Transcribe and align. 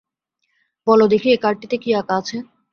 বল 0.87 0.99
দেখি 1.13 1.27
এই 1.31 1.39
কার্ডটিতে 1.43 1.77
কী 1.83 1.89
আঁকা 1.93 2.13
আছে? 2.21 2.37